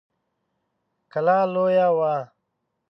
[1.11, 2.13] کلا لويه وه.